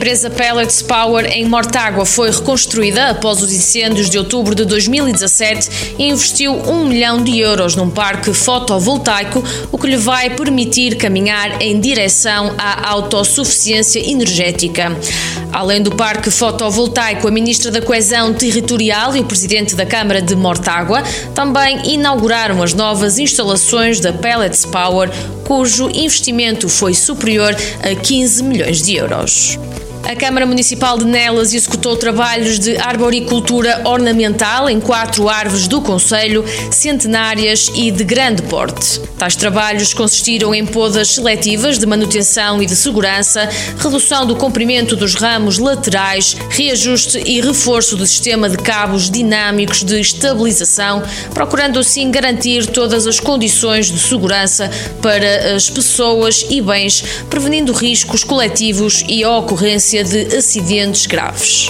[0.00, 5.94] A empresa Pellets Power em Mortágua foi reconstruída após os incêndios de outubro de 2017
[5.98, 11.60] e investiu um milhão de euros num parque fotovoltaico, o que lhe vai permitir caminhar
[11.60, 14.96] em direção à autossuficiência energética.
[15.52, 20.34] Além do parque fotovoltaico, a ministra da Coesão Territorial e o presidente da Câmara de
[20.34, 21.02] Mortágua
[21.34, 25.10] também inauguraram as novas instalações da Pellets Power,
[25.44, 29.58] cujo investimento foi superior a 15 milhões de euros.
[30.08, 36.44] A Câmara Municipal de Nelas executou trabalhos de arboricultura ornamental em quatro árvores do Conselho,
[36.70, 39.00] centenárias e de grande porte.
[39.16, 45.14] Tais trabalhos consistiram em podas seletivas de manutenção e de segurança, redução do comprimento dos
[45.14, 52.66] ramos laterais, reajuste e reforço do sistema de cabos dinâmicos de estabilização, procurando assim garantir
[52.66, 54.70] todas as condições de segurança
[55.00, 61.68] para as pessoas e bens, prevenindo riscos coletivos e a ocorrência de acidentes graves.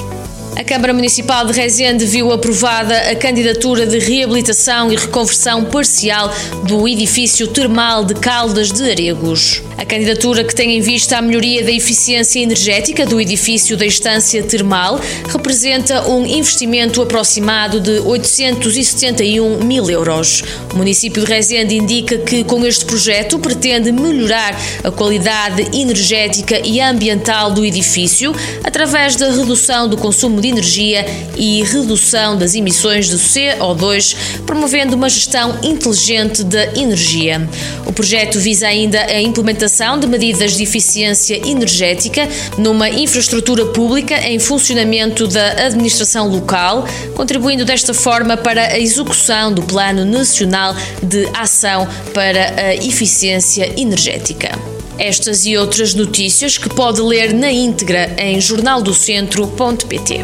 [0.57, 6.31] A Câmara Municipal de Rezende viu aprovada a candidatura de reabilitação e reconversão parcial
[6.67, 9.63] do edifício termal de Caldas de Aregos.
[9.79, 14.43] A candidatura, que tem em vista a melhoria da eficiência energética do edifício da estância
[14.43, 20.45] termal, representa um investimento aproximado de 871 mil euros.
[20.75, 26.79] O município de Rezende indica que, com este projeto, pretende melhorar a qualidade energética e
[26.79, 31.05] ambiental do edifício através da redução do consumo de energia
[31.37, 37.49] e redução das emissões de CO2, promovendo uma gestão inteligente da energia.
[37.87, 42.29] O projeto visa ainda a implementação de medidas de eficiência energética
[42.59, 49.63] numa infraestrutura pública em funcionamento da administração local, contribuindo desta forma para a execução do
[49.63, 54.80] Plano Nacional de Ação para a Eficiência Energética.
[55.03, 60.21] Estas e outras notícias que pode ler na íntegra em jornaldocentro.pt.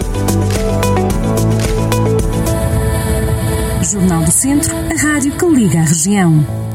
[3.90, 6.65] Jornal do Centro, a rádio que liga a região.